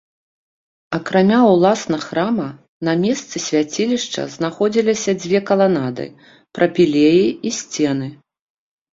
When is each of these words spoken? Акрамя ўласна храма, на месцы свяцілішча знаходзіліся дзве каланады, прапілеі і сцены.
Акрамя 0.97 1.39
ўласна 1.47 1.97
храма, 2.05 2.45
на 2.87 2.95
месцы 3.03 3.41
свяцілішча 3.47 4.21
знаходзіліся 4.35 5.11
дзве 5.21 5.39
каланады, 5.51 6.05
прапілеі 6.59 7.27
і 7.51 7.53
сцены. 7.59 8.07